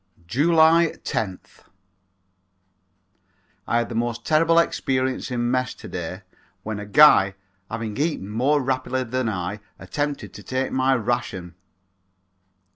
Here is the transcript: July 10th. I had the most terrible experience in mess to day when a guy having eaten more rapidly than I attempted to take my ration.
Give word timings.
July 0.25 0.95
10th. 1.03 1.65
I 3.67 3.77
had 3.77 3.87
the 3.87 3.93
most 3.93 4.25
terrible 4.25 4.57
experience 4.57 5.29
in 5.29 5.51
mess 5.51 5.75
to 5.75 5.87
day 5.87 6.23
when 6.63 6.79
a 6.79 6.87
guy 6.87 7.35
having 7.69 7.95
eaten 7.97 8.27
more 8.27 8.59
rapidly 8.63 9.03
than 9.03 9.29
I 9.29 9.59
attempted 9.77 10.33
to 10.33 10.41
take 10.41 10.71
my 10.71 10.95
ration. 10.95 11.53